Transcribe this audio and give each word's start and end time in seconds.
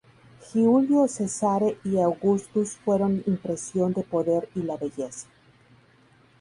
Giulio 0.51 1.05
Cesare 1.07 1.77
y 1.83 1.99
Augustus 1.99 2.75
fueron 2.75 3.21
impresión 3.27 3.93
de 3.93 4.01
poder 4.01 4.49
y 4.55 4.63
la 4.63 4.75
belleza. 4.75 5.27